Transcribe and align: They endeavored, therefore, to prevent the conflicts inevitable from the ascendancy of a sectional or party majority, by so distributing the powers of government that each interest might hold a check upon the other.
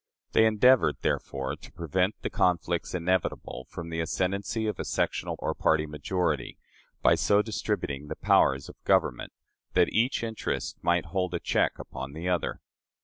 They 0.31 0.47
endeavored, 0.47 0.95
therefore, 1.03 1.55
to 1.57 1.71
prevent 1.71 2.15
the 2.23 2.31
conflicts 2.31 2.95
inevitable 2.95 3.67
from 3.69 3.89
the 3.91 3.99
ascendancy 3.99 4.65
of 4.65 4.79
a 4.79 4.83
sectional 4.83 5.35
or 5.37 5.53
party 5.53 5.85
majority, 5.85 6.57
by 7.03 7.13
so 7.13 7.43
distributing 7.43 8.07
the 8.07 8.15
powers 8.15 8.67
of 8.67 8.83
government 8.83 9.31
that 9.75 9.89
each 9.89 10.23
interest 10.23 10.83
might 10.83 11.05
hold 11.05 11.35
a 11.35 11.39
check 11.39 11.77
upon 11.77 12.13
the 12.13 12.27
other. 12.27 12.61